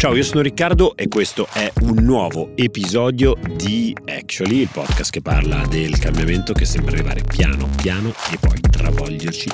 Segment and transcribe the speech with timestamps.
[0.00, 5.20] Ciao, io sono Riccardo e questo è un nuovo episodio di Actually, il podcast che
[5.20, 9.50] parla del cambiamento che sembra arrivare piano piano e poi travolgerci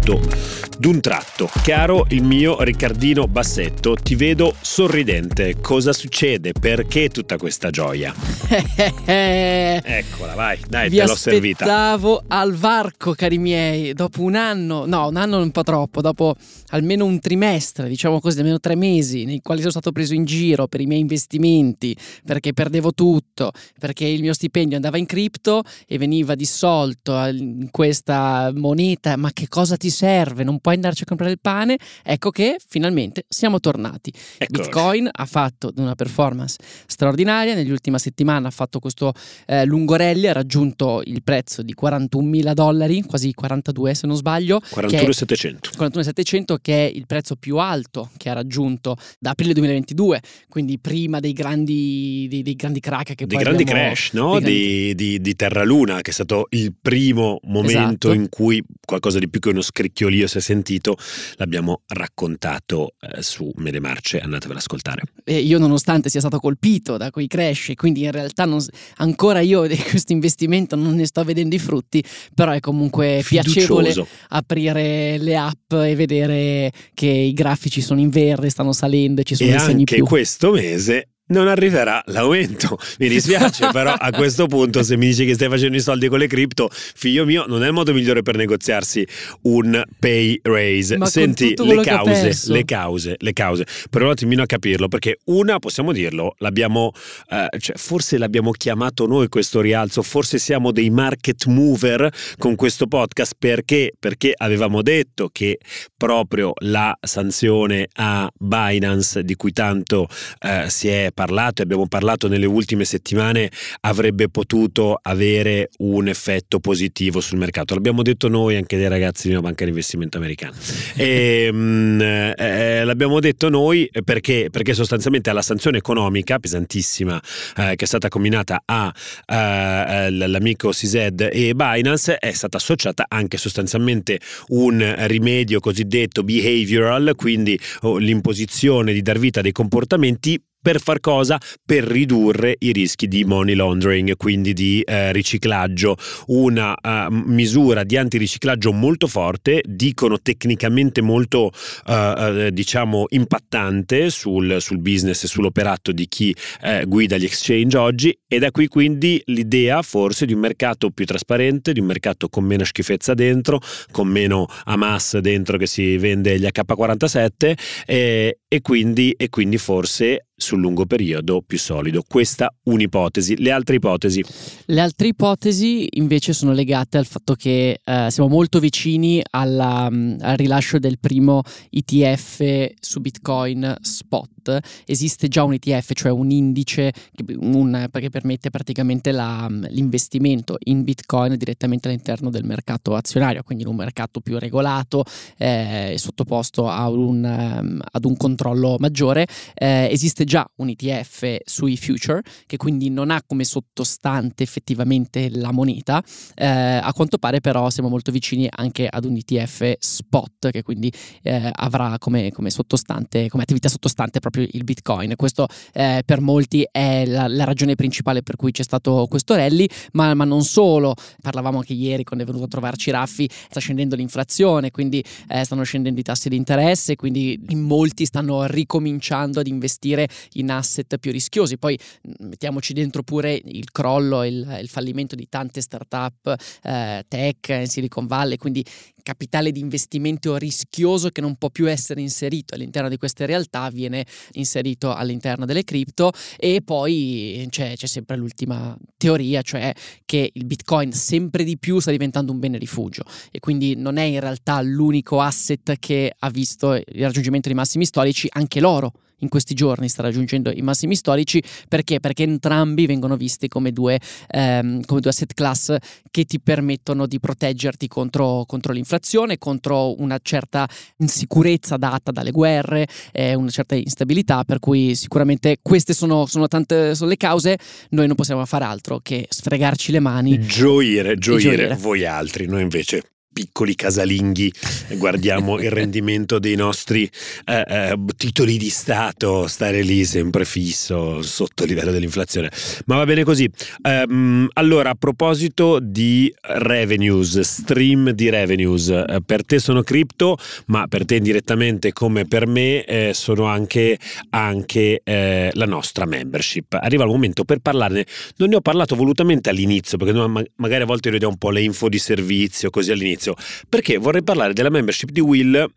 [0.00, 1.50] tutto d'un tratto.
[1.62, 5.60] Caro il mio Riccardino Bassetto, ti vedo sorridente.
[5.60, 6.52] Cosa succede?
[6.58, 8.14] Perché tutta questa gioia?
[9.04, 11.64] Eccola, vai, dai, Vi te l'ho servita.
[11.64, 16.34] aspettavo al varco, cari miei, dopo un anno, no, un anno un po' troppo, dopo
[16.70, 20.66] almeno un trimestre, diciamo così, almeno tre mesi, nei quali sono stato preso in giro
[20.66, 25.98] per i miei investimenti, perché perdevo tutto, perché il mio stipendio andava in cripto e
[25.98, 30.44] veniva dissolto in questa moneta, ma che cosa ti serve?
[30.44, 31.78] Non puoi andarci a comprare il pane?
[32.02, 34.12] Ecco che finalmente siamo tornati.
[34.38, 34.52] Ecco.
[34.60, 39.12] Bitcoin ha fatto una performance straordinaria, nell'ultima settimana ha fatto questo
[39.46, 44.16] eh, lungo rally, ha raggiunto il prezzo di 41 mila dollari, quasi 42 se non
[44.16, 45.70] sbaglio, 41,700.
[45.78, 51.20] 41.700 che è il prezzo più alto che ha raggiunto da aprile 2022, quindi prima
[51.20, 54.38] dei grandi, dei, dei grandi crack che Dei poi grandi abbiamo- crash, no?
[54.38, 58.12] dei grandi- Di, di- di Terra Luna, che è stato il primo momento Esatto.
[58.12, 60.96] in cui qualcosa di più che uno scricchiolio si è sentito.
[61.36, 65.02] L'abbiamo raccontato eh, su Mele Marce, andatevela ad ascoltare.
[65.24, 68.62] E io nonostante sia stato colpito da quei crash e quindi in realtà non
[68.96, 73.88] ancora io di questo investimento non ne sto vedendo i frutti, però è comunque piacevole
[73.88, 74.08] Fiducioso.
[74.28, 79.34] aprire le app e vedere che i grafici sono in verde, stanno salendo e ci
[79.34, 80.04] sono E segni anche più.
[80.04, 82.78] questo mese non arriverà l'aumento.
[82.98, 86.18] Mi dispiace, però a questo punto, se mi dici che stai facendo i soldi con
[86.18, 89.06] le cripto, figlio mio, non è il modo migliore per negoziarsi
[89.42, 90.96] un pay raise.
[90.96, 93.66] Ma Senti, le cause, le cause, le cause.
[93.88, 96.92] Provo un attimino a capirlo, perché una, possiamo dirlo, l'abbiamo,
[97.28, 102.86] eh, cioè, forse l'abbiamo chiamato noi questo rialzo, forse siamo dei market mover con questo
[102.86, 103.92] podcast, perché?
[103.98, 105.58] Perché avevamo detto che
[105.96, 110.08] proprio la sanzione a Binance, di cui tanto
[110.40, 111.19] eh, si è parlato
[111.60, 113.50] e abbiamo parlato nelle ultime settimane,
[113.80, 117.74] avrebbe potuto avere un effetto positivo sul mercato.
[117.74, 120.56] L'abbiamo detto noi anche dei ragazzi di una banca di investimento americana.
[120.94, 127.20] E, mm, eh, l'abbiamo detto noi perché, perché sostanzialmente alla sanzione economica pesantissima
[127.56, 128.92] eh, che è stata combinata a
[129.26, 137.58] eh, l'amico CZ e Binance è stata associata anche sostanzialmente un rimedio cosiddetto behavioral, quindi
[137.82, 141.38] oh, l'imposizione di dar vita a dei comportamenti per far cosa?
[141.64, 147.96] Per ridurre i rischi di money laundering, quindi di eh, riciclaggio, una eh, misura di
[147.96, 151.50] antiriciclaggio molto forte, dicono tecnicamente molto
[151.86, 157.76] eh, eh, diciamo impattante sul, sul business e sull'operato di chi eh, guida gli exchange
[157.76, 162.28] oggi e da qui quindi l'idea forse di un mercato più trasparente, di un mercato
[162.28, 163.60] con meno schifezza dentro,
[163.90, 167.52] con meno Hamas dentro che si vende gli AK-47
[167.86, 172.02] eh, e, quindi, e quindi forse sul lungo periodo più solido.
[172.06, 173.36] Questa un'ipotesi.
[173.40, 174.24] Le altre ipotesi?
[174.66, 180.16] Le altre ipotesi invece sono legate al fatto che eh, siamo molto vicini alla, mm,
[180.20, 184.58] al rilascio del primo ETF su Bitcoin spot.
[184.86, 190.56] Esiste già un ETF, cioè un indice che, un- che permette praticamente la- mm, l'investimento
[190.64, 195.04] in Bitcoin direttamente all'interno del mercato azionario, quindi in un mercato più regolato
[195.36, 199.26] eh, sottoposto un, ehm, ad un controllo maggiore.
[199.54, 205.50] Eh, esiste già un ETF sui future che quindi non ha come sottostante effettivamente la
[205.50, 206.00] moneta.
[206.36, 210.92] Eh, a quanto pare però siamo molto vicini anche ad un ETF spot che quindi
[211.22, 215.14] eh, avrà come, come sottostante, come attività sottostante proprio il Bitcoin.
[215.16, 219.66] Questo eh, per molti è la, la ragione principale per cui c'è stato questo rally,
[219.94, 220.94] ma, ma non solo.
[221.20, 225.64] Parlavamo anche ieri quando è venuto a trovarci Raffi, sta scendendo l'inflazione, quindi eh, stanno
[225.64, 231.12] scendendo i tassi di interesse, quindi in molti stanno ricominciando ad investire in asset più
[231.12, 231.58] rischiosi.
[231.58, 237.48] Poi mh, mettiamoci dentro pure il crollo, il, il fallimento di tante start-up eh, tech
[237.48, 238.64] in Silicon Valley, quindi
[239.02, 244.06] capitale di investimento rischioso che non può più essere inserito all'interno di queste realtà viene
[244.32, 246.12] inserito all'interno delle cripto.
[246.36, 249.72] E poi c'è, c'è sempre l'ultima teoria, cioè
[250.04, 253.02] che il bitcoin sempre di più sta diventando un bene rifugio.
[253.30, 257.84] E quindi non è in realtà l'unico asset che ha visto il raggiungimento di massimi
[257.84, 262.00] storici, anche l'oro in questi giorni sta raggiungendo i massimi storici perché?
[262.00, 265.76] Perché entrambi vengono visti come due, ehm, come due asset class
[266.10, 270.68] che ti permettono di proteggerti contro, contro l'inflazione, contro una certa
[270.98, 276.94] insicurezza data dalle guerre, eh, una certa instabilità, per cui sicuramente queste sono, sono tante
[276.94, 277.58] sono le cause,
[277.90, 280.38] noi non possiamo fare altro che sfregarci le mani.
[280.40, 281.76] Gioire, gioire, gioire.
[281.76, 283.02] voi altri, noi invece
[283.32, 284.52] piccoli casalinghi
[284.96, 287.08] guardiamo il rendimento dei nostri
[287.44, 292.50] eh, eh, titoli di Stato stare lì sempre fisso sotto il livello dell'inflazione.
[292.86, 293.48] Ma va bene così.
[293.82, 300.36] Um, allora, a proposito di revenues, stream di revenues, eh, per te sono cripto,
[300.66, 303.98] ma per te indirettamente come per me eh, sono anche,
[304.30, 306.76] anche eh, la nostra membership.
[306.80, 308.06] Arriva il momento per parlarne.
[308.36, 311.62] Non ne ho parlato volutamente all'inizio, perché magari a volte io do un po' le
[311.62, 313.34] info di servizio così all'inizio all'inizio,
[313.68, 315.70] perché vorrei parlare della membership di Will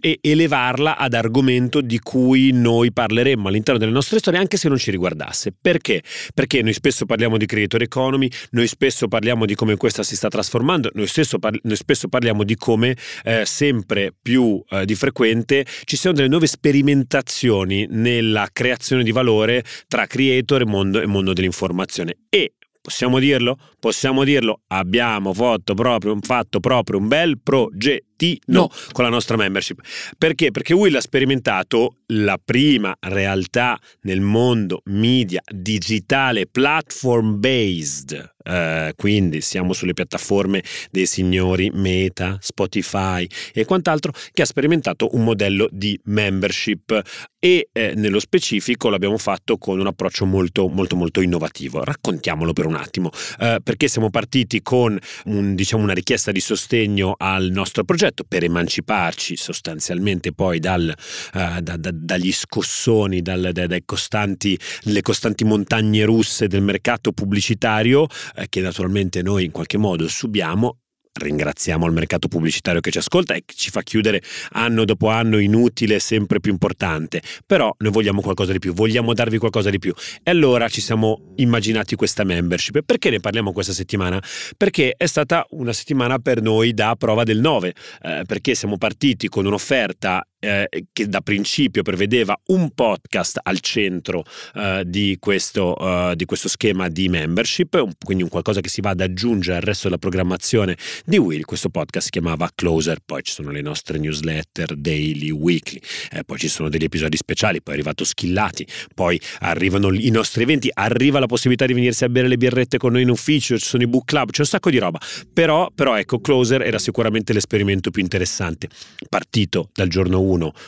[0.00, 4.78] e elevarla ad argomento di cui noi parleremmo all'interno delle nostre storie, anche se non
[4.78, 5.52] ci riguardasse.
[5.58, 6.02] Perché?
[6.34, 10.28] Perché noi spesso parliamo di creator economy, noi spesso parliamo di come questa si sta
[10.28, 11.08] trasformando, noi,
[11.38, 16.28] parli- noi spesso parliamo di come eh, sempre più eh, di frequente ci siano delle
[16.28, 22.18] nuove sperimentazioni nella creazione di valore tra creator e mondo, e mondo dell'informazione.
[22.28, 22.52] E
[22.86, 23.58] Possiamo dirlo?
[23.80, 24.60] Possiamo dirlo.
[24.68, 28.15] Abbiamo fatto proprio, fatto proprio un bel progetto
[28.46, 28.70] no.
[28.92, 29.80] con la nostra membership.
[30.16, 30.50] Perché?
[30.50, 38.34] Perché Will ha sperimentato la prima realtà nel mondo media digitale platform based.
[38.46, 45.24] Uh, quindi siamo sulle piattaforme dei signori Meta, Spotify e quant'altro che ha sperimentato un
[45.24, 47.02] modello di membership
[47.40, 51.82] e eh, nello specifico l'abbiamo fatto con un approccio molto molto molto innovativo.
[51.82, 53.10] Raccontiamolo per un attimo,
[53.40, 58.24] uh, perché siamo partiti con un, diciamo, una richiesta di sostegno al nostro progetto progetto
[58.24, 60.92] per emanciparci sostanzialmente poi dal,
[61.34, 67.12] uh, da, da, dagli scossoni, dal, da, dai costanti, le costanti montagne russe del mercato
[67.12, 68.06] pubblicitario
[68.36, 70.78] eh, che naturalmente noi in qualche modo subiamo
[71.16, 74.22] ringraziamo il mercato pubblicitario che ci ascolta e ci fa chiudere
[74.52, 77.22] anno dopo anno inutile, sempre più importante.
[77.44, 79.94] Però noi vogliamo qualcosa di più, vogliamo darvi qualcosa di più.
[80.22, 82.82] E allora ci siamo immaginati questa membership.
[82.82, 84.22] Perché ne parliamo questa settimana?
[84.56, 89.28] Perché è stata una settimana per noi da prova del 9, eh, perché siamo partiti
[89.28, 94.24] con un'offerta eh, che da principio prevedeva un podcast al centro
[94.54, 98.90] eh, di, questo, uh, di, questo, schema di membership, quindi un qualcosa che si va
[98.90, 101.42] ad aggiungere al resto della programmazione di Will.
[101.42, 105.80] Questo podcast si chiamava Closer, poi ci sono le nostre newsletter daily, weekly,
[106.12, 110.42] eh, poi ci sono degli episodi speciali, poi è arrivato Schillati, poi arrivano i nostri
[110.42, 113.66] eventi, arriva la possibilità di venirsi a bere le birrette con noi in ufficio, ci
[113.66, 115.00] sono i book club, c'è un sacco di roba.
[115.32, 118.68] Però, però ecco, Closer era sicuramente l'esperimento più interessante.
[119.08, 120.25] Partito dal giorno 1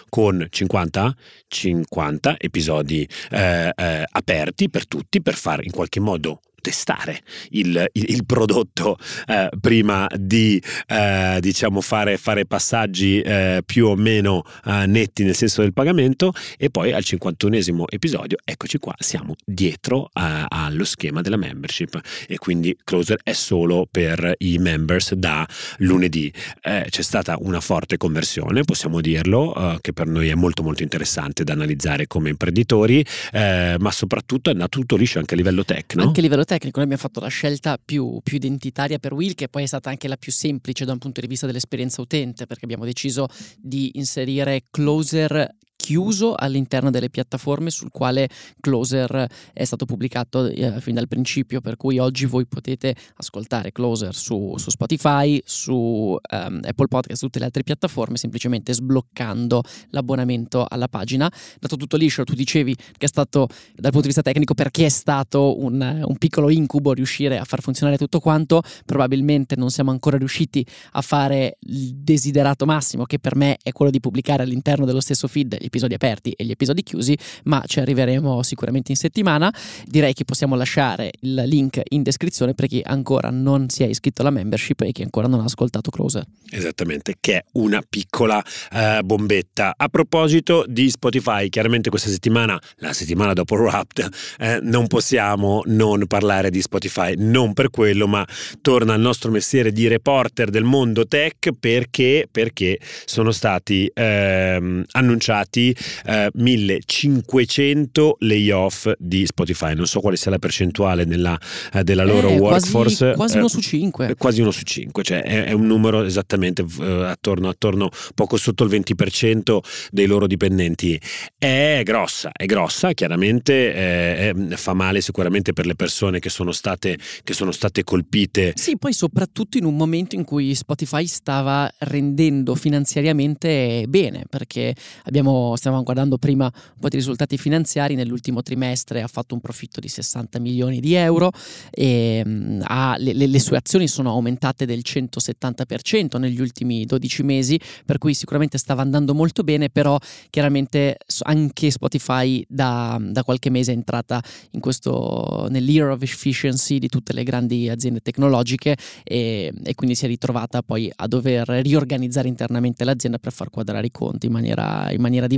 [0.08, 1.16] con 50,
[1.48, 7.20] 50 episodi eh, eh, aperti per tutti per fare in qualche modo testare
[7.50, 8.96] il, il, il prodotto
[9.26, 15.34] eh, prima di eh, diciamo fare, fare passaggi eh, più o meno eh, netti nel
[15.34, 16.32] senso del pagamento.
[16.56, 22.00] E poi al 51esimo episodio eccoci qua siamo dietro eh, allo schema della membership.
[22.26, 25.46] E quindi Closer è solo per i members da
[25.78, 26.32] lunedì.
[26.62, 31.44] Eh, c'è stata una forte conversione possiamo dirlo che per noi è molto molto interessante
[31.44, 36.20] da analizzare come imprenditori ma soprattutto è andato tutto liscio anche a livello tecnico anche
[36.20, 39.64] a livello tecnico, noi abbiamo fatto la scelta più, più, identitaria per Will, che poi
[39.64, 42.86] è stata anche la più semplice da un punto di vista dell'esperienza utente, perché abbiamo
[42.86, 43.28] deciso
[43.58, 48.28] di inserire closer chiuso all'interno delle piattaforme sul quale
[48.60, 54.14] Closer è stato pubblicato eh, fin dal principio, per cui oggi voi potete ascoltare Closer
[54.14, 56.18] su, su Spotify, su um,
[56.62, 61.32] Apple Podcast, tutte le altre piattaforme, semplicemente sbloccando l'abbonamento alla pagina.
[61.58, 64.90] Dato tutto liscio, tu dicevi che è stato dal punto di vista tecnico perché è
[64.90, 70.18] stato un, un piccolo incubo riuscire a far funzionare tutto quanto, probabilmente non siamo ancora
[70.18, 75.00] riusciti a fare il desiderato massimo che per me è quello di pubblicare all'interno dello
[75.00, 79.52] stesso feed episodi aperti e gli episodi chiusi, ma ci arriveremo sicuramente in settimana.
[79.84, 84.22] Direi che possiamo lasciare il link in descrizione per chi ancora non si è iscritto
[84.22, 86.24] alla membership e chi ancora non ha ascoltato Closer.
[86.50, 89.74] Esattamente, che è una piccola uh, bombetta.
[89.76, 94.08] A proposito di Spotify, chiaramente questa settimana, la settimana dopo Wrapped,
[94.38, 98.26] eh, non possiamo non parlare di Spotify, non per quello, ma
[98.60, 105.57] torna al nostro mestiere di reporter del mondo tech perché, perché sono stati ehm, annunciati
[105.58, 109.74] stati eh, 1500 layoff di Spotify.
[109.74, 111.38] Non so quale sia la percentuale nella,
[111.72, 113.12] eh, della loro eh, workforce.
[113.14, 114.14] Quasi, quasi uno su cinque.
[114.16, 118.64] Quasi uno su cinque, cioè è, è un numero esattamente eh, attorno, attorno poco sotto
[118.64, 119.58] il 20%
[119.90, 121.00] dei loro dipendenti.
[121.36, 126.98] È grossa, è grossa, chiaramente eh, fa male sicuramente per le persone che sono state,
[127.24, 128.52] che sono state colpite.
[128.54, 134.74] Sì, poi soprattutto in un momento in cui Spotify stava rendendo finanziariamente bene, perché
[135.04, 139.80] abbiamo stavamo, guardando prima un po' di risultati finanziari, nell'ultimo trimestre ha fatto un profitto
[139.80, 141.30] di 60 milioni di euro
[141.70, 147.60] e mm, ha, le, le, sue azioni sono aumentate del 170% negli ultimi 12 mesi,
[147.84, 149.98] per cui sicuramente stava andando molto bene, però
[150.30, 156.88] chiaramente anche Spotify da, da qualche mese è entrata in questo, nell'era of efficiency di
[156.88, 162.28] tutte le grandi aziende tecnologiche e, e quindi si è ritrovata poi a dover riorganizzare
[162.28, 165.37] internamente l'azienda per far quadrare i conti in maniera, in maniera diversa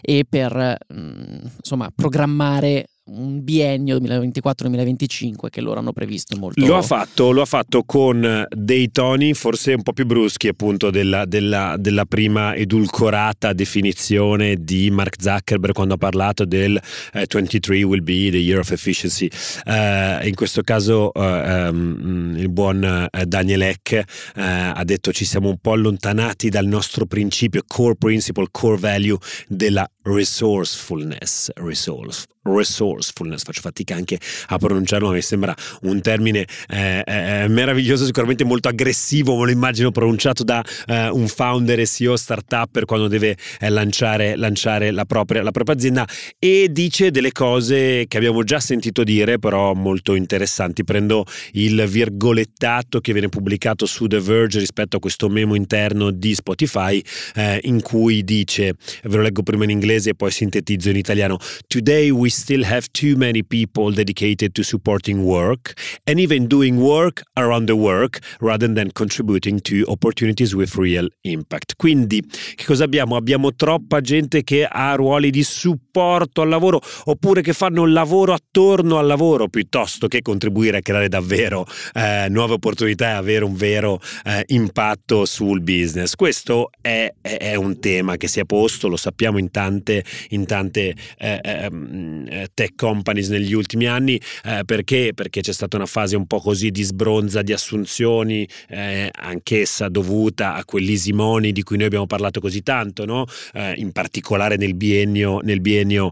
[0.00, 6.64] e per mh, mm, insomma programmare un biennio 2024-2025 che loro hanno previsto molto.
[6.64, 10.90] Lo ha fatto, lo ha fatto con dei toni forse un po' più bruschi appunto
[10.90, 16.80] della, della, della, prima edulcorata definizione di Mark Zuckerberg quando ha parlato del
[17.12, 19.28] eh, 23 will be the year of efficiency.
[19.64, 24.02] Uh, in questo caso uh, um, il buon Daniel Eck
[24.34, 29.88] ha detto ci siamo un po' allontanati dal nostro principio core principle, core value della
[30.02, 37.48] resourcefulness, resource, resourcefulness, faccio fatica anche a pronunciarlo, ma mi sembra un termine eh, eh,
[37.48, 42.84] meraviglioso, sicuramente molto aggressivo, me lo immagino pronunciato da eh, un founder e CEO startup
[42.86, 48.16] quando deve eh, lanciare, lanciare la, propria, la propria azienda e dice delle cose che
[48.16, 50.82] abbiamo già sentito dire, però molto interessanti.
[50.82, 56.34] Prendo il virgolettato che viene pubblicato su The Verge rispetto a questo memo interno di
[56.34, 57.02] Spotify
[57.34, 61.38] eh, in cui dice, ve lo leggo prima in inglese e poi sintetizzo in italiano,
[61.68, 65.72] Today we still have too many people dedicated to supporting work
[66.04, 71.74] and even doing work around the work rather than contributing to opportunities with real impact.
[71.76, 72.22] Quindi,
[72.54, 73.16] che cosa abbiamo?
[73.16, 78.32] Abbiamo troppa gente che ha ruoli di supporto al lavoro oppure che fanno il lavoro
[78.32, 83.54] attorno al lavoro piuttosto che contribuire a creare davvero eh, nuove opportunità e avere un
[83.54, 86.14] vero eh, impatto sul business.
[86.14, 90.94] Questo è, è, un tema che si è posto, lo sappiamo in tante, in tante
[91.18, 95.12] eh, ehm, eh, tech companies negli ultimi anni eh, perché?
[95.14, 100.54] perché c'è stata una fase un po' così di sbronza di assunzioni eh, anch'essa dovuta
[100.54, 103.24] a quell'easy money di cui noi abbiamo parlato così tanto no?
[103.52, 106.10] Eh, in particolare nel biennio, nel biennio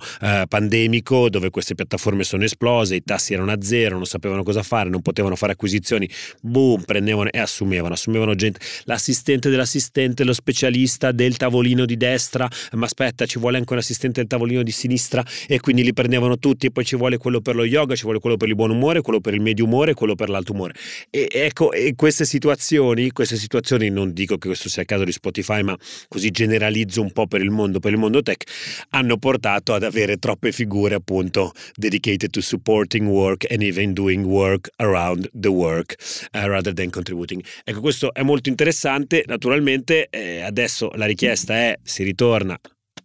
[0.49, 4.89] pandemico dove queste piattaforme sono esplose i tassi erano a zero non sapevano cosa fare
[4.89, 6.09] non potevano fare acquisizioni
[6.41, 12.87] boom prendevano e assumevano assumevano gente l'assistente dell'assistente lo specialista del tavolino di destra ma
[12.87, 16.67] aspetta ci vuole anche un assistente del tavolino di sinistra e quindi li prendevano tutti
[16.67, 19.00] e poi ci vuole quello per lo yoga, ci vuole quello per il buon umore,
[19.03, 20.75] quello per il medio umore, quello per l'alto umore.
[21.11, 25.12] E ecco, e queste situazioni, queste situazioni, non dico che questo sia il caso di
[25.12, 25.77] Spotify, ma
[26.09, 28.45] così generalizzo un po' per il mondo, per il mondo tech,
[28.91, 34.71] hanno portato ad avere troppe figure appunto dedicated to supporting work and even doing work
[34.77, 35.97] around the work
[36.33, 37.45] uh, rather than contributing.
[37.65, 42.59] Ecco, questo è molto interessante, naturalmente eh, adesso la richiesta è si ritorna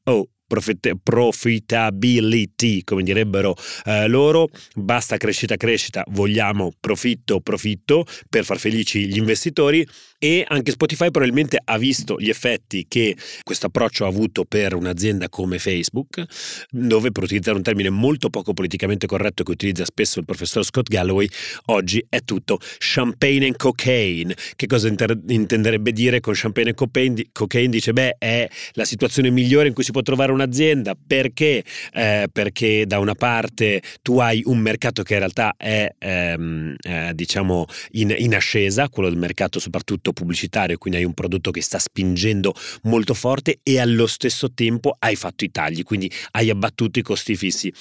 [0.06, 0.28] oh
[0.62, 3.56] profitability, come direbbero
[3.86, 9.84] eh, loro, basta crescita, crescita, vogliamo profitto, profitto per far felici gli investitori
[10.24, 15.28] e anche Spotify probabilmente ha visto gli effetti che questo approccio ha avuto per un'azienda
[15.28, 16.24] come Facebook,
[16.70, 20.88] dove per utilizzare un termine molto poco politicamente corretto che utilizza spesso il professor Scott
[20.88, 21.28] Galloway,
[21.66, 24.34] oggi è tutto champagne and cocaine.
[24.56, 27.26] Che cosa inter- intenderebbe dire con champagne and cocaine?
[27.34, 32.28] Cocaine dice, beh, è la situazione migliore in cui si può trovare un'azienda perché, eh,
[32.32, 37.66] perché da una parte tu hai un mercato che in realtà è ehm, eh, diciamo
[37.92, 42.54] in, in ascesa, quello del mercato soprattutto pubblicitario, quindi hai un prodotto che sta spingendo
[42.84, 47.36] molto forte e allo stesso tempo hai fatto i tagli, quindi hai abbattuto i costi
[47.36, 47.72] fissi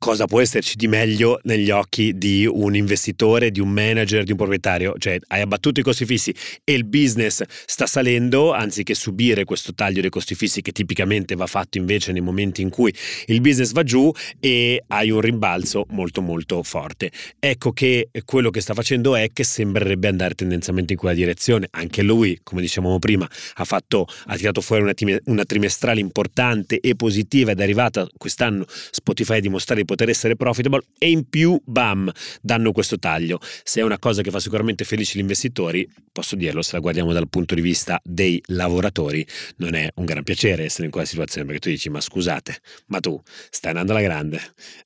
[0.00, 4.38] cosa può esserci di meglio negli occhi di un investitore, di un manager, di un
[4.38, 4.94] proprietario?
[4.96, 10.00] Cioè hai abbattuto i costi fissi e il business sta salendo, anziché subire questo taglio
[10.00, 12.94] dei costi fissi che tipicamente va fatto invece nei momenti in cui
[13.26, 17.10] il business va giù e hai un rimbalzo molto molto forte.
[17.38, 21.68] Ecco che quello che sta facendo è che sembrerebbe andare tendenzialmente in quella direzione.
[21.72, 26.96] Anche lui, come dicevamo prima, ha, fatto, ha tirato fuori una, una trimestrale importante e
[26.96, 32.12] positiva ed è arrivata quest'anno Spotify a dimostrare poter essere profitable e in più, bam,
[32.40, 33.40] danno questo taglio.
[33.64, 37.12] Se è una cosa che fa sicuramente felici gli investitori, posso dirlo, se la guardiamo
[37.12, 41.44] dal punto di vista dei lavoratori, non è un gran piacere essere in quella situazione
[41.44, 42.56] perché tu dici, ma scusate,
[42.86, 43.20] ma tu
[43.50, 44.40] stai andando alla grande,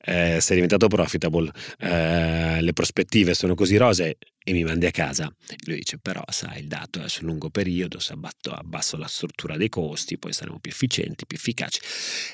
[0.06, 5.34] eh, sei diventato profitable, eh, le prospettive sono così rose, e mi mandi a casa.
[5.66, 9.56] Lui dice: Però, sai, il dato è sul lungo periodo, se abbatto, abbasso la struttura
[9.56, 11.80] dei costi, poi saremo più efficienti, più efficaci.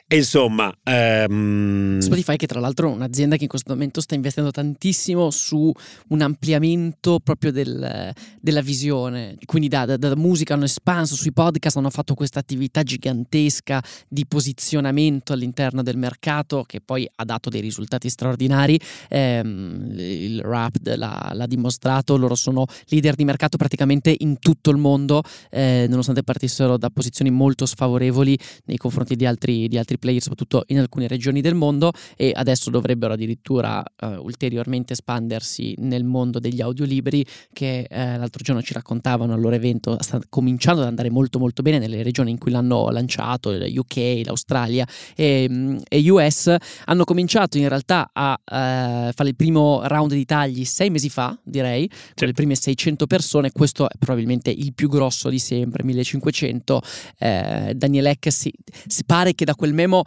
[0.08, 2.00] E insomma, um...
[2.00, 5.73] Spotify, che tra l'altro un'azienda che in questo momento sta investendo tantissimo su
[6.09, 11.76] un ampliamento proprio del, della visione, quindi da, da, da, musica hanno espanso, sui podcast
[11.76, 17.61] hanno fatto questa attività gigantesca di posizionamento all'interno del mercato che poi ha dato dei
[17.61, 24.38] risultati straordinari, eh, il rap l'ha, l'ha, dimostrato, loro sono leader di mercato praticamente in
[24.38, 29.79] tutto il mondo, eh, nonostante partissero da posizioni molto sfavorevoli nei confronti di altri, di
[29.79, 35.75] altri player, soprattutto in alcune regioni del mondo e adesso dovrebbero addirittura uh, ulteriormente espandersi
[35.78, 40.83] nel mondo degli audiolibri che uh, l'altro giorno ci raccontavano al loro evento, sta cominciando
[40.83, 45.47] ad andare molto molto bene nelle regioni in cui l'hanno lanciato, il UK, l'Australia e,
[45.49, 46.54] mm, e US,
[46.87, 51.37] hanno cominciato in realtà a uh, fare il primo round di tagli sei mesi fa,
[51.42, 52.12] direi, sì.
[52.14, 56.83] con le prime 600 persone, questo è probabilmente il più grosso di sempre, 1500.
[57.19, 58.52] Eh, Daniel Eck si,
[58.87, 60.04] si pare che da quel memo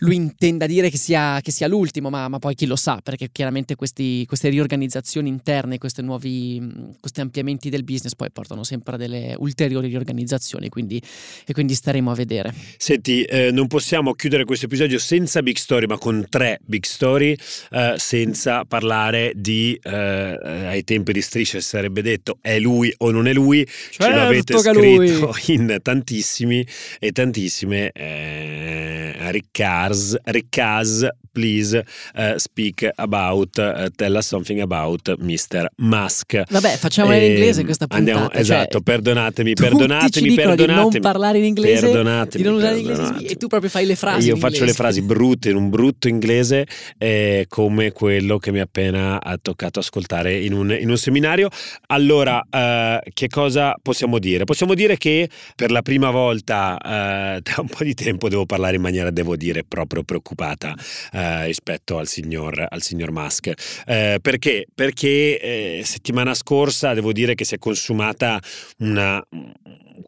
[0.00, 3.28] lui intenda dire che sia, che sia l'ultimo, ma, ma, poi chi lo sa, perché
[3.32, 9.34] chiaramente questi, queste riorganizzazioni interne, nuovi, questi ampliamenti del business poi portano sempre a delle
[9.38, 11.02] ulteriori riorganizzazioni, quindi,
[11.44, 12.54] e quindi staremo a vedere.
[12.78, 17.36] Senti, eh, non possiamo chiudere questo episodio senza big story, ma con tre big story,
[17.70, 23.26] eh, senza parlare di, eh, ai tempi di striscia sarebbe detto, è lui o non
[23.26, 25.54] è lui, certo ce l'avete scritto lui.
[25.54, 26.66] in tantissimi
[26.98, 35.02] e tantissime eh, Riccardo Cars, Ricaz, please uh, speak about, uh, tell us something about
[35.18, 35.66] Mr.
[35.78, 36.42] Musk.
[36.48, 38.10] Vabbè, facciamo in inglese questa puntata.
[38.10, 40.90] Andiamo, cioè, esatto, perdonatemi, perdonatemi, perdonatemi.
[40.90, 44.28] Di non parlare in inglese, di non usare l'inglese e tu proprio fai le frasi
[44.28, 46.66] Io faccio le frasi brutte in un brutto inglese
[46.98, 51.48] eh, come quello che mi ha appena toccato ascoltare in un, in un seminario.
[51.86, 54.44] Allora, uh, che cosa possiamo dire?
[54.44, 58.82] Possiamo dire che per la prima volta da un po' di tempo devo parlare in
[58.82, 60.74] maniera, devo dire, proprio preoccupata
[61.12, 63.52] eh, rispetto al signor, al signor Musk.
[63.86, 64.66] Eh, perché?
[64.74, 68.40] Perché eh, settimana scorsa devo dire che si è consumata
[68.78, 69.24] una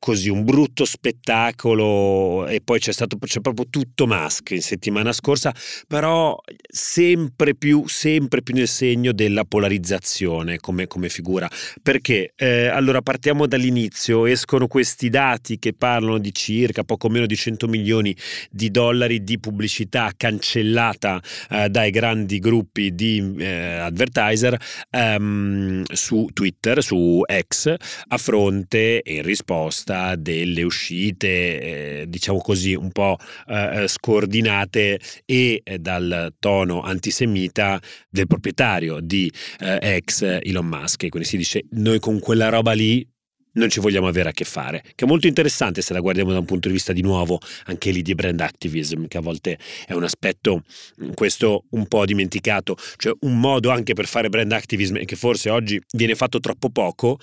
[0.02, 5.54] così un brutto spettacolo e poi c'è stato c'è proprio tutto Musk in settimana scorsa,
[5.86, 6.36] però
[6.68, 11.48] sempre più, sempre più nel segno della polarizzazione come, come figura.
[11.80, 12.32] Perché?
[12.34, 17.68] Eh, allora partiamo dall'inizio, escono questi dati che parlano di circa poco meno di 100
[17.68, 18.16] milioni
[18.50, 24.60] di dollari di pubblicità cancellata eh, dai grandi gruppi di eh, advertiser
[24.90, 27.72] ehm, su Twitter, su X,
[28.08, 34.98] a fronte e in risposta risposta delle uscite, eh, diciamo così, un po' eh, scordinate
[35.24, 41.08] e eh, dal tono antisemita del proprietario di eh, ex Elon Musk.
[41.08, 43.06] Quindi si dice, noi con quella roba lì
[43.52, 46.38] non ci vogliamo avere a che fare, che è molto interessante se la guardiamo da
[46.38, 49.92] un punto di vista di nuovo anche lì di brand activism, che a volte è
[49.92, 50.62] un aspetto
[51.14, 55.50] questo un po' dimenticato, cioè un modo anche per fare brand activism e che forse
[55.50, 57.18] oggi viene fatto troppo poco,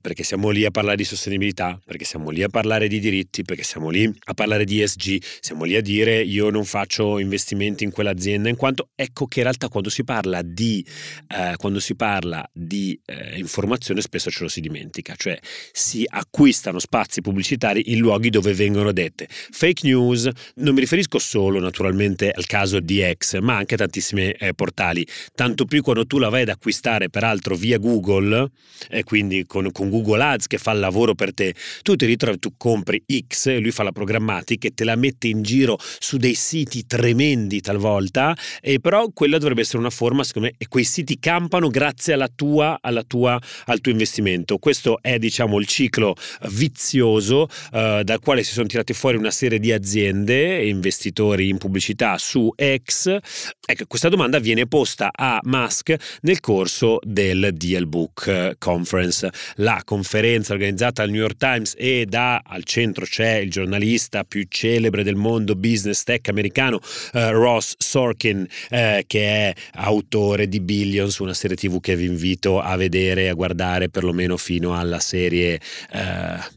[0.00, 3.62] perché siamo lì a parlare di sostenibilità, perché siamo lì a parlare di diritti, perché
[3.62, 7.92] siamo lì a parlare di ESG, siamo lì a dire io non faccio investimenti in
[7.92, 10.84] quell'azienda, in quanto ecco che in realtà quando si parla di,
[11.28, 15.38] eh, quando si parla di eh, informazione spesso ce lo si dimentica, cioè
[15.72, 21.58] si acquistano spazi pubblicitari in luoghi dove vengono dette fake news, non mi riferisco solo
[21.58, 26.18] naturalmente al caso di X, ma anche a tantissimi eh, portali, tanto più quando tu
[26.18, 28.50] la vai ad acquistare peraltro via Google
[28.88, 32.38] e quindi con, con Google Ads che fa il lavoro per te, tu ti ritrovi,
[32.38, 36.34] tu compri X lui fa la programmatica e te la mette in giro su dei
[36.34, 41.18] siti tremendi talvolta, e però quella dovrebbe essere una forma, secondo me, e quei siti
[41.18, 44.58] campano grazie alla tua, alla tua, al tuo investimento.
[44.58, 46.14] Questo è, diciamo, il ciclo
[46.48, 51.58] vizioso eh, dal quale si sono tirate fuori una serie di aziende e investitori in
[51.58, 53.16] pubblicità su X.
[53.64, 60.52] Ecco, questa domanda viene posta a Musk nel corso del Deal Book Conference, la conferenza
[60.52, 65.14] organizzata al New York Times e da al centro c'è il giornalista più celebre del
[65.14, 71.56] mondo business tech americano uh, Ross Sorkin uh, che è autore di Billions, una serie
[71.56, 75.98] tv che vi invito a vedere, a guardare perlomeno fino alla serie, uh,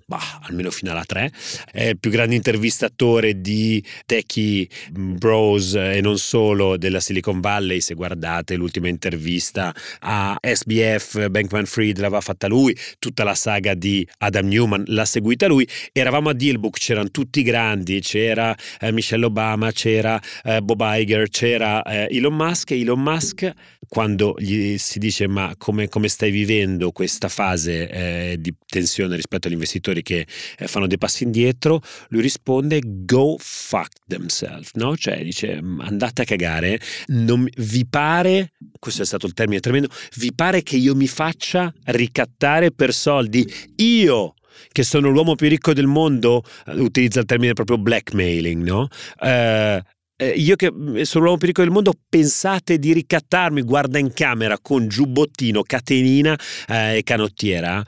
[0.06, 1.32] bah, almeno fino alla 3.
[1.72, 7.94] È il più grande intervistatore di techie bros e non solo della Silicon Valley, se
[7.94, 14.48] guardate l'ultima intervista a SBF, Bankman Fried l'aveva fatta lui, tutta la saga di Adam
[14.48, 15.68] Newman l'ha seguita lui.
[15.92, 21.30] Eravamo a Dealbook, c'erano tutti i grandi, c'era eh, Michelle Obama, c'era eh, Bob Iger,
[21.30, 23.52] c'era eh, Elon Musk Elon Musk
[23.88, 29.48] quando gli si dice ma come, come stai vivendo questa fase eh, di tensione rispetto
[29.48, 30.26] agli investitori che
[30.58, 34.96] eh, fanno dei passi indietro, lui risponde go fuck themselves, no?
[34.96, 40.34] Cioè dice andate a cagare, non, vi pare, questo è stato il termine tremendo, vi
[40.34, 43.46] pare che io mi faccia ricattare per soldi
[43.78, 44.34] io
[44.72, 48.88] che sono l'uomo più ricco del mondo, utilizza il termine proprio blackmailing, no?
[49.20, 49.82] Eh,
[50.18, 54.14] eh, io che mm, sono l'uomo più ricco del mondo, pensate di ricattarmi, guarda in
[54.14, 57.84] camera con giubbottino, catenina eh, e canottiera?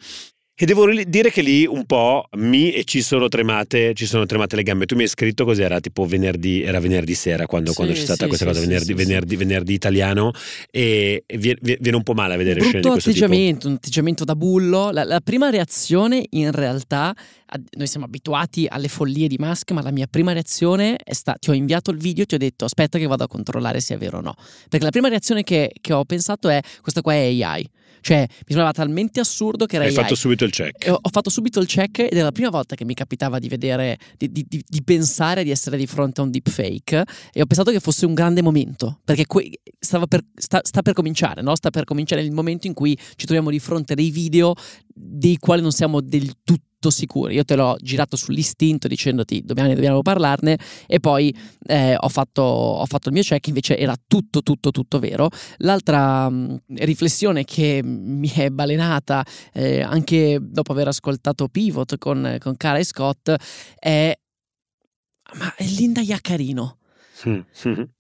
[0.60, 4.56] E devo dire che lì un po' mi e ci sono tremate, ci sono tremate
[4.56, 4.88] le gambe.
[4.88, 5.80] Tu mi hai scritto cos'era?
[5.80, 8.94] Tipo venerdì, era venerdì sera quando, sì, quando c'è stata sì, questa sì, cosa, venerdì,
[8.96, 10.32] venerdì, venerdì, italiano
[10.72, 13.68] e viene, un po' male a vedere scene di questo atteggiamento, tipo.
[13.68, 14.90] un atteggiamento da bullo.
[14.90, 17.16] La, la prima reazione in realtà,
[17.78, 21.52] noi siamo abituati alle follie di Musk, ma la mia prima reazione è stata, ti
[21.52, 23.98] ho inviato il video e ti ho detto aspetta che vado a controllare se è
[24.00, 24.34] vero o no.
[24.70, 27.70] Perché la prima reazione che, che ho pensato è questa qua è AI.
[28.08, 29.96] Cioè, mi sembrava talmente assurdo che era Hai AI.
[29.98, 30.90] fatto subito il check.
[30.90, 33.50] Ho, ho fatto subito il check ed era la prima volta che mi capitava di
[33.50, 37.46] vedere, di, di, di, di, pensare di essere di fronte a un deepfake e ho
[37.46, 39.60] pensato che fosse un grande momento, perché que-
[40.08, 41.54] per, sta, sta, per cominciare, no?
[41.58, 44.54] Sta per cominciare il momento in cui ci troviamo di fronte a dei video
[44.98, 47.36] dei quali non siamo del tutto sicuri.
[47.36, 52.86] Io te l'ho girato sull'istinto dicendoti dobbiamo, dobbiamo parlarne e poi eh, ho, fatto, ho,
[52.86, 55.30] fatto, il mio check, invece era tutto, tutto, tutto vero.
[55.58, 62.58] L'altra mh, riflessione che mi è balenata eh, anche dopo aver ascoltato Pivot con, con
[62.58, 63.34] Cara e Scott
[63.80, 64.18] è
[65.34, 66.78] ma è Linda Iaccarino.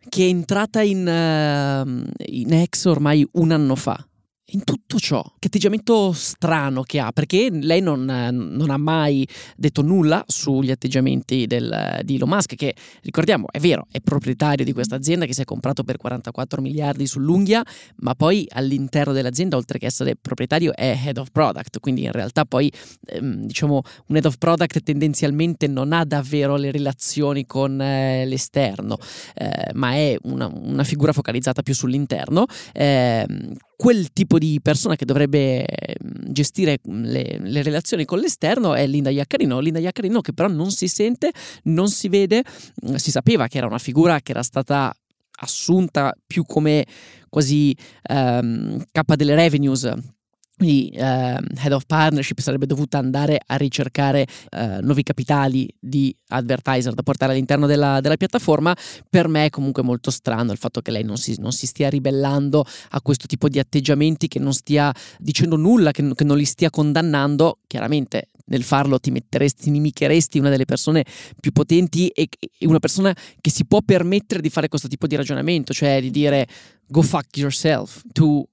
[0.07, 4.07] che è entrata in, uh, in Ex ormai un anno fa
[4.51, 9.81] in tutto ciò, che atteggiamento strano che ha, perché lei non, non ha mai detto
[9.81, 14.95] nulla sugli atteggiamenti del, di Elon Musk, che ricordiamo è vero, è proprietario di questa
[14.95, 17.61] azienda che si è comprato per 44 miliardi sull'unghia,
[17.97, 22.45] ma poi all'interno dell'azienda, oltre che essere proprietario, è head of product, quindi in realtà
[22.45, 22.71] poi
[23.05, 28.97] ehm, diciamo un head of product tendenzialmente non ha davvero le relazioni con eh, l'esterno,
[29.35, 32.45] eh, ma è una, una, figura focalizzata più sull'interno.
[32.71, 33.25] Eh,
[33.77, 38.85] quel tipo di persona che dovrebbe mm, gestire mm, le, le relazioni con l'esterno è
[38.87, 39.59] Linda Iaccarino.
[39.59, 41.31] Linda Iaccarino che però non si sente,
[41.65, 42.43] non si vede,
[42.85, 44.93] mm, si sapeva che era una figura che era stata
[45.39, 46.85] assunta più come
[47.29, 47.75] quasi
[48.09, 49.93] um, capa delle revenues
[50.57, 56.95] quindi eh, Head of Partnership sarebbe dovuta andare a ricercare eh, nuovi capitali di advertiser
[56.95, 58.75] da portare all'interno della, della, piattaforma.
[59.07, 61.89] Per me è comunque molto strano il fatto che lei non si, non si, stia
[61.89, 66.45] ribellando a questo tipo di atteggiamenti, che non stia dicendo nulla, che, che non li
[66.45, 67.59] stia condannando.
[67.67, 71.05] Chiaramente nel farlo ti metteresti, ti inimicheresti una delle persone
[71.39, 75.15] più potenti e, e una persona che si può permettere di fare questo tipo di
[75.15, 76.47] ragionamento, cioè di dire
[76.87, 78.43] go fuck yourself, tu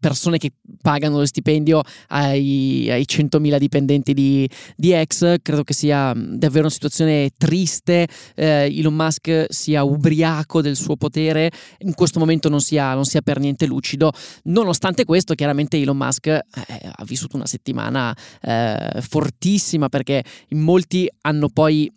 [0.00, 5.36] persone che pagano lo stipendio ai, ai 100.000 dipendenti di, di X.
[5.42, 8.08] Credo che sia davvero una situazione triste.
[8.34, 13.20] Eh, Elon Musk sia ubriaco del suo potere, in questo momento non sia, non sia
[13.20, 14.10] per niente lucido.
[14.44, 16.42] Nonostante questo, chiaramente Elon Musk eh,
[16.90, 21.92] ha vissuto una settimana eh, fortissima perché in molti hanno poi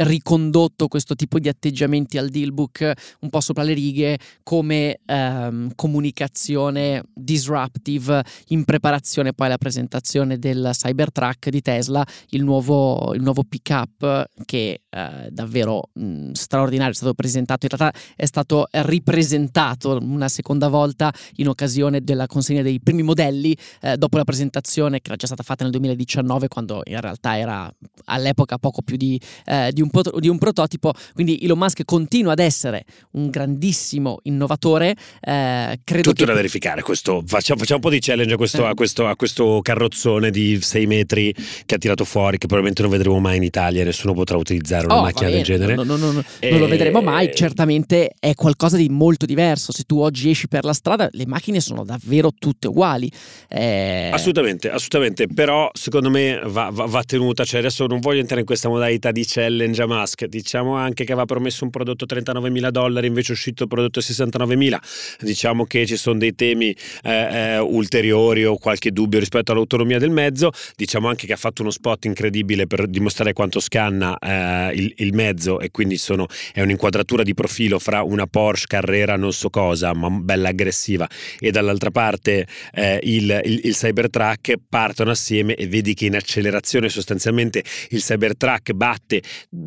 [0.00, 7.02] ricondotto questo tipo di atteggiamenti al dealbook un po' sopra le righe come ehm, comunicazione
[7.12, 14.26] disruptive in preparazione poi alla presentazione del Cybertruck di Tesla, il nuovo, il nuovo pick-up
[14.44, 20.68] che eh, davvero mh, straordinario, è stato presentato, in realtà è stato ripresentato una seconda
[20.68, 25.26] volta in occasione della consegna dei primi modelli eh, dopo la presentazione che era già
[25.26, 27.70] stata fatta nel 2019 quando in realtà era
[28.06, 32.38] all'epoca poco più di, eh, di un di un prototipo, quindi Elon Musk continua ad
[32.38, 34.94] essere un grandissimo innovatore.
[35.20, 36.30] Eh, credo Tutto che...
[36.30, 38.68] da verificare, questo, facciamo, facciamo, un po' di challenge a questo, eh.
[38.68, 41.34] a, questo, a questo, carrozzone di 6 metri
[41.66, 44.98] che ha tirato fuori, che probabilmente non vedremo mai in Italia, nessuno potrà utilizzare una
[44.98, 45.74] oh, macchina del genere.
[45.74, 46.50] No, no, no, e...
[46.50, 49.72] Non lo vedremo mai, certamente è qualcosa di molto diverso.
[49.72, 53.10] Se tu oggi esci per la strada, le macchine sono davvero tutte uguali.
[53.48, 54.10] Eh...
[54.12, 58.46] Assolutamente, assolutamente, però secondo me va, va, va tenuta, cioè adesso non voglio entrare in
[58.46, 60.24] questa modalità di challenge Ninja Musk.
[60.26, 64.00] Diciamo anche che aveva promesso un prodotto 39 mila dollari, invece è uscito il prodotto
[64.00, 64.80] 69 mila.
[65.20, 70.10] Diciamo che ci sono dei temi eh, eh, ulteriori o qualche dubbio rispetto all'autonomia del
[70.10, 70.50] mezzo.
[70.76, 75.14] Diciamo anche che ha fatto uno spot incredibile per dimostrare quanto scanna eh, il, il,
[75.14, 79.92] mezzo e quindi sono, è un'inquadratura di profilo fra una Porsche Carrera non so cosa,
[79.94, 85.94] ma bella aggressiva, e dall'altra parte eh, il, il, il Cybertruck partono assieme e vedi
[85.94, 89.22] che in accelerazione sostanzialmente il Cybertruck batte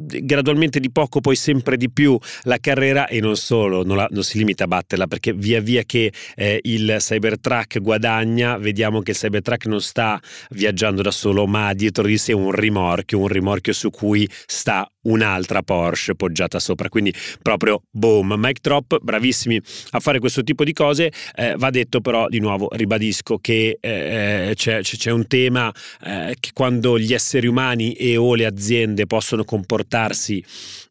[0.06, 4.24] gradualmente di poco, poi sempre di più la carriera e non solo, non, la, non
[4.24, 9.18] si limita a batterla perché via via che eh, il Cybertruck guadagna, vediamo che il
[9.18, 10.20] Cybertruck non sta
[10.52, 15.64] viaggiando da solo, ma dietro di sé un rimorchio, un rimorchio su cui sta un'altra
[15.64, 16.90] Porsche poggiata sopra.
[16.90, 19.60] Quindi proprio boom, mic drop, bravissimi
[19.92, 21.12] a fare questo tipo di cose.
[21.36, 25.72] Eh, va detto però di nuovo, ribadisco che eh, c'è, c'è, un tema
[26.04, 30.44] eh, che quando gli esseri umani e o le aziende possono comportarsi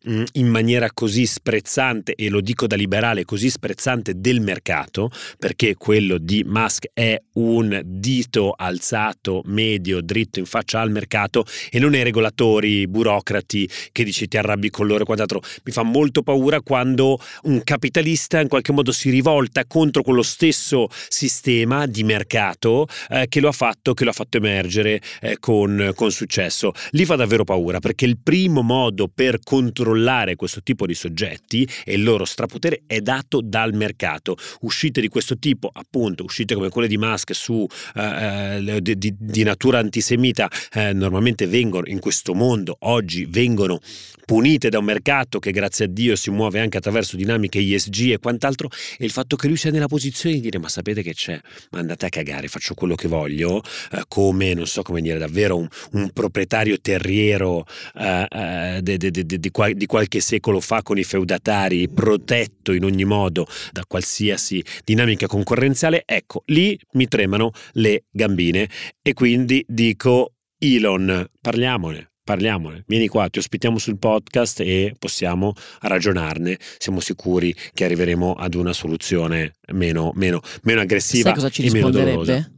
[0.04, 6.18] in maniera così sprezzante, e lo dico da liberale, così sprezzante del mercato, perché quello
[6.18, 12.02] di Musk è un dito alzato, medio, dritto in faccia al mercato e non ai
[12.02, 15.40] regolatori, burocrati che che dici ti arrabbi con loro e quant'altro.
[15.64, 20.88] Mi fa molto paura quando un capitalista in qualche modo si rivolta contro quello stesso
[21.08, 25.92] sistema di mercato eh, che lo ha fatto, che lo ha fatto emergere eh, con,
[25.94, 26.72] con successo.
[26.90, 29.90] Lì fa davvero paura perché il primo modo per controllare
[30.36, 34.36] questo tipo di soggetti e il loro strapotere è dato dal mercato.
[34.60, 39.42] Uscite di questo tipo, appunto, uscite come quelle di Musk su eh, eh di, di,
[39.42, 43.80] natura antisemita, eh, normalmente vengono in questo mondo, oggi vengono
[44.24, 48.18] punite da un mercato che grazie a Dio si muove anche attraverso dinamiche ISG e
[48.18, 51.38] quant'altro, e il fatto che lui sia nella posizione di dire ma sapete che c'è,
[51.70, 55.56] ma andate a cagare, faccio quello che voglio, eh, come, non so come dire, davvero
[55.56, 61.02] un, un proprietario terriero eh, eh, de, di, qual, di qualche secolo fa con i
[61.02, 68.68] feudatari, protetto in ogni modo da qualsiasi dinamica concorrenziale, ecco, lì mi tremano le gambine
[69.02, 76.56] e quindi dico Elon, parliamone parliamone, vieni qua, ti ospitiamo sul podcast e possiamo ragionarne.
[76.78, 81.70] Siamo sicuri che arriveremo ad una soluzione meno, meno, meno aggressiva Sai cosa ci e
[81.72, 82.48] meno dolorosa.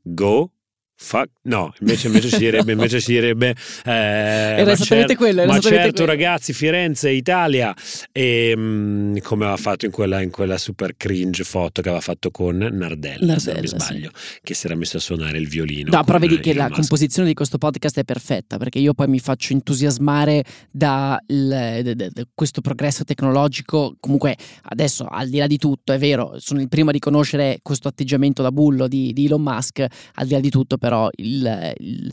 [0.00, 0.53] Go
[0.96, 1.28] Fuck.
[1.42, 3.54] No, invece, invece ci direbbe, invece ci direbbe
[3.84, 5.40] eh, era esattamente quello.
[5.42, 6.22] Era ma esattamente certo, quello.
[6.22, 7.74] ragazzi, Firenze, Italia.
[8.12, 12.30] E mh, come aveva fatto in quella, in quella, super cringe foto che aveva fatto
[12.30, 14.38] con Nardella, Nardella se non mi sbaglio, sì.
[14.42, 15.90] che si era messo a suonare il violino.
[15.90, 16.76] No, però vedi che la Musk.
[16.76, 21.94] composizione di questo podcast è perfetta perché io poi mi faccio entusiasmare da, il, da,
[21.94, 23.96] da, da questo progresso tecnologico.
[23.98, 27.88] Comunque, adesso al di là di tutto, è vero, sono il primo a riconoscere questo
[27.88, 29.84] atteggiamento da bullo di, di Elon Musk.
[30.14, 32.12] Al di là di tutto, però il, il,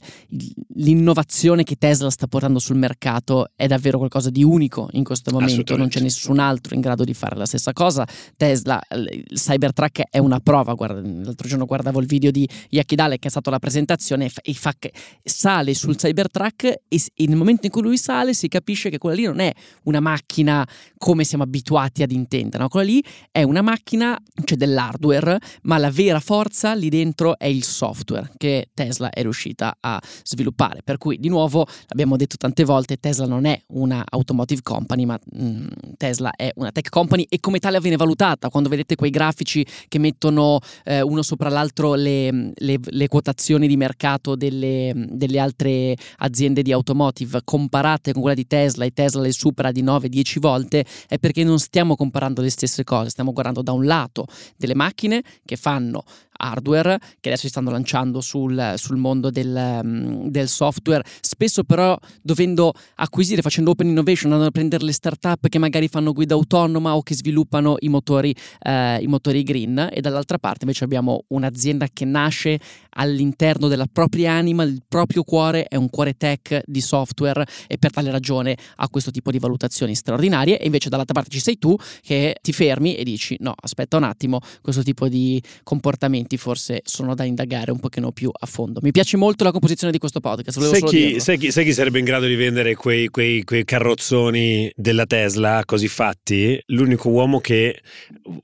[0.75, 5.75] l'innovazione che Tesla sta portando sul mercato è davvero qualcosa di unico in questo momento,
[5.75, 8.07] non c'è nessun altro in grado di fare la stessa cosa.
[8.37, 13.27] Tesla, il Cybertruck è una prova, Guarda, l'altro giorno guardavo il video di Yakidale che
[13.27, 17.73] è stata la presentazione e, fa, che sale sul Cybertruck e, e nel momento in
[17.73, 19.51] cui lui sale si capisce che quella lì non è
[19.83, 20.65] una macchina
[20.97, 22.69] come siamo abituati ad intendere, no?
[22.69, 27.65] quella lì è una macchina, c'è dell'hardware, ma la vera forza lì dentro è il
[27.65, 30.81] software che Tesla è riuscita a sviluppare.
[30.83, 35.19] Per cui, di nuovo, l'abbiamo detto tante volte, Tesla non è una automotive company, ma
[35.23, 38.49] mh, mm, Tesla è una tech company e come tale viene valutata.
[38.49, 43.77] Quando vedete quei grafici che mettono eh, uno sopra l'altro le, le, le quotazioni di
[43.77, 49.31] mercato delle, delle, altre aziende di automotive comparate con quella di Tesla e Tesla le
[49.31, 53.71] supera di 9-10 volte, è perché non stiamo comparando le stesse cose, stiamo guardando da
[53.71, 54.25] un lato
[54.57, 56.03] delle macchine che fanno
[56.41, 61.97] hardware che adesso si stanno lanciando sul, sul mondo del, mm, del, software, spesso però
[62.21, 66.95] dovendo acquisire, facendo open innovation, andando a prendere le start-up che magari fanno guida autonoma
[66.95, 71.87] o che sviluppano i motori, eh, i motori green e dall'altra parte invece abbiamo un'azienda
[71.91, 72.59] che nasce
[72.95, 77.91] all'interno della propria anima, il proprio cuore è un cuore tech di software e per
[77.91, 80.59] tale ragione ha questo tipo di valutazioni straordinarie.
[80.59, 84.03] E invece dall'altra parte ci sei tu che ti fermi e dici no aspetta un
[84.03, 88.79] attimo questo tipo di comportamenti forse sono da indagare un pochino più a fondo.
[88.81, 91.99] Mi piace molto la composizione di questo podcast sai chi, sai, chi, sai chi, sarebbe
[91.99, 96.61] in grado di vendere quei, quei, quei carrozzoni della Tesla così fatti?
[96.67, 97.81] L'unico uomo che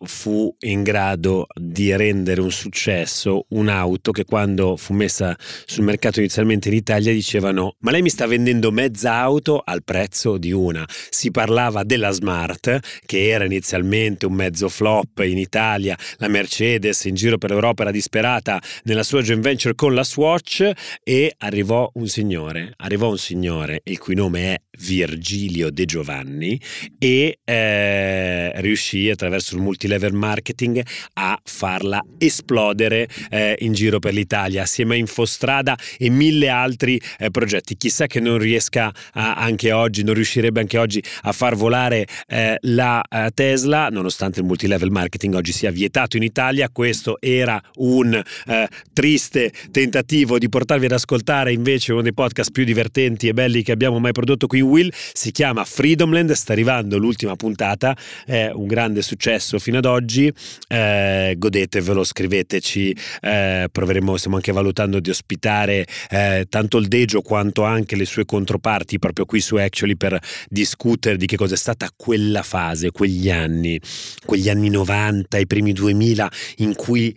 [0.04, 6.20] fu in grado di rendere un successo un'auto che quando quando fu messa sul mercato
[6.20, 10.86] inizialmente in Italia dicevano ma lei mi sta vendendo mezza auto al prezzo di una.
[11.10, 17.16] Si parlava della Smart che era inizialmente un mezzo flop in Italia, la Mercedes in
[17.16, 20.70] giro per l'Europa era disperata nella sua joint venture con la Swatch
[21.04, 26.60] e arrivò un signore, arrivò un signore il cui nome è Virgilio De Giovanni
[27.00, 34.64] e eh, riuscì attraverso il multilevel marketing a farla esplodere eh, in giro per l'Italia
[34.64, 37.76] assieme a Infostrada e mille altri eh, progetti.
[37.78, 42.58] Chissà che non riesca a, anche oggi, non riuscirebbe anche oggi a far volare eh,
[42.62, 46.70] la uh, Tesla, nonostante il multilevel marketing oggi sia vietato in Italia.
[46.70, 52.64] Questo era un eh, triste tentativo di portarvi ad ascoltare invece uno dei podcast più
[52.64, 54.90] divertenti e belli che abbiamo mai prodotto qui in Will.
[55.14, 60.32] Si chiama Freedomland, sta arrivando l'ultima puntata, è un grande successo fino ad oggi.
[60.68, 67.64] Eh, godetevelo, scriveteci, eh, proveremo, stiamo anche valutando di ospitare eh, tanto il Dejo quanto
[67.64, 71.90] anche le sue controparti proprio qui su Actually per discutere di che cosa è stata
[71.96, 73.80] quella fase, quegli anni,
[74.26, 77.16] quegli anni 90, i primi 2000 in cui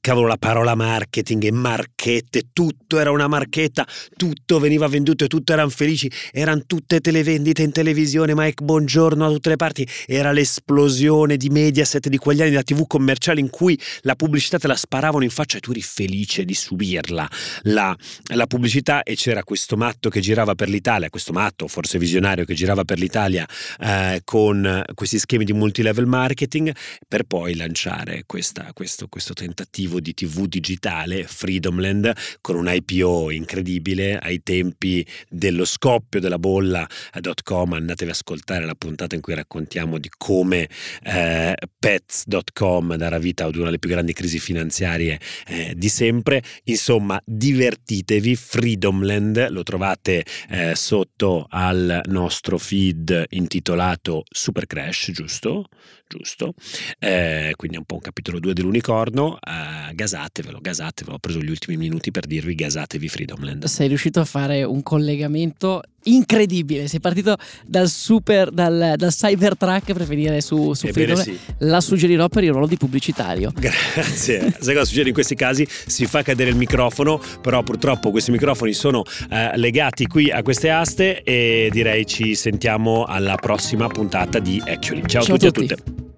[0.00, 3.86] cavolo la parola marketing e marchette, tutto era una marchetta,
[4.16, 9.32] tutto veniva venduto e tutti erano felici, erano tutte televendite in televisione, Mike Buongiorno da
[9.32, 13.78] tutte le parti, era l'esplosione di Mediaset di quegli anni da tv commerciale in cui
[14.00, 17.28] la pubblicità te la sparavano in faccia e tu eri felice di subirla,
[17.64, 17.94] la,
[18.34, 22.54] la pubblicità e c'era questo matto che girava per l'Italia, questo matto forse visionario che
[22.54, 23.46] girava per l'Italia
[23.78, 26.74] eh, con questi schemi di multilevel marketing
[27.06, 33.30] per poi lanciare questa, questo, questo tentativo dispositivo di TV digitale, Freedomland, con un IPO
[33.30, 37.72] incredibile ai tempi dello scoppio della bolla.com.
[37.72, 40.68] Andatevi ad ascoltare la puntata in cui raccontiamo di come
[41.02, 46.42] eh, pets.com darà vita ad una delle più grandi crisi finanziarie eh, di sempre.
[46.64, 48.36] Insomma, divertitevi.
[48.36, 55.66] Freedomland lo trovate eh, sotto al nostro feed intitolato Super Crash, giusto?
[56.10, 56.54] giusto?
[56.98, 59.38] Eh, quindi è un po' un capitolo 2 dell'unicorno.
[59.40, 61.16] Eh, gasatevelo, gasatevelo.
[61.16, 63.64] Ho preso gli ultimi minuti per dirvi gasatevi Freedomland.
[63.64, 66.88] Sei riuscito a fare un collegamento incredibile.
[66.88, 71.28] Sei partito dal super, dal, dal Cybertruck per venire su, su Freedomland.
[71.28, 71.38] Sì.
[71.58, 73.52] La suggerirò per il ruolo di pubblicitario.
[73.54, 74.54] Grazie.
[74.58, 75.66] Sai cosa succede in questi casi?
[75.68, 80.70] Si fa cadere il microfono, però purtroppo questi microfoni sono eh, legati qui a queste
[80.70, 85.02] aste e direi ci sentiamo alla prossima puntata di Actually.
[85.06, 86.08] Ciao, Ciao a tutti e a tutte.